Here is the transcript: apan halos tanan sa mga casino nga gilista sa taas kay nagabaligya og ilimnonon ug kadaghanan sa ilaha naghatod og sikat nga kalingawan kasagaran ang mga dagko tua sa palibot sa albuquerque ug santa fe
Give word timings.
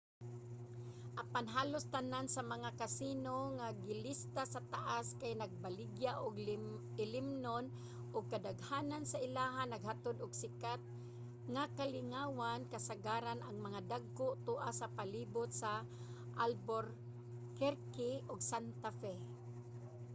apan 1.23 1.45
halos 1.55 1.85
tanan 1.95 2.25
sa 2.35 2.41
mga 2.53 2.69
casino 2.81 3.37
nga 3.57 3.67
gilista 3.85 4.43
sa 4.53 4.61
taas 4.73 5.07
kay 5.21 5.33
nagabaligya 5.37 6.11
og 6.25 6.33
ilimnonon 7.03 7.65
ug 8.15 8.23
kadaghanan 8.33 9.03
sa 9.07 9.21
ilaha 9.27 9.61
naghatod 9.65 10.17
og 10.25 10.31
sikat 10.41 10.81
nga 11.53 11.63
kalingawan 11.77 12.61
kasagaran 12.73 13.39
ang 13.43 13.57
mga 13.65 13.79
dagko 13.91 14.27
tua 14.45 14.69
sa 14.79 14.87
palibot 14.97 15.49
sa 15.61 15.71
albuquerque 16.45 18.11
ug 18.31 18.39
santa 18.51 18.89
fe 18.99 19.13